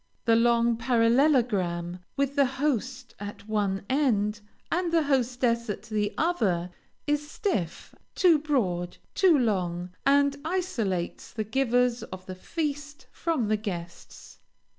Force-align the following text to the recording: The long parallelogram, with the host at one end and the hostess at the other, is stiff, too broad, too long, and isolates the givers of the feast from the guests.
The 0.25 0.35
long 0.35 0.77
parallelogram, 0.77 1.99
with 2.17 2.35
the 2.35 2.47
host 2.47 3.13
at 3.19 3.47
one 3.47 3.85
end 3.87 4.41
and 4.71 4.91
the 4.91 5.03
hostess 5.03 5.69
at 5.69 5.83
the 5.83 6.11
other, 6.17 6.71
is 7.05 7.29
stiff, 7.29 7.93
too 8.15 8.39
broad, 8.39 8.97
too 9.13 9.37
long, 9.37 9.91
and 10.03 10.37
isolates 10.43 11.31
the 11.31 11.43
givers 11.43 12.01
of 12.01 12.25
the 12.25 12.33
feast 12.33 13.05
from 13.11 13.47
the 13.47 13.57
guests. 13.57 14.39